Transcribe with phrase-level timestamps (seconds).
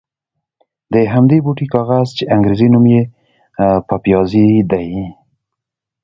[0.93, 3.01] د همدې بوټي کاغذ چې انګرېزي نوم یې
[3.87, 4.87] پپیازي دی.